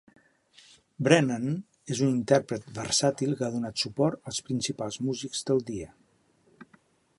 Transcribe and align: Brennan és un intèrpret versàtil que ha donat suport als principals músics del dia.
Brennan 1.07 1.51
és 1.95 2.01
un 2.05 2.09
intèrpret 2.21 2.65
versàtil 2.79 3.37
que 3.41 3.47
ha 3.47 3.51
donat 3.59 3.83
suport 3.85 4.31
als 4.33 4.43
principals 4.49 5.01
músics 5.09 5.45
del 5.51 5.65
dia. 5.71 5.93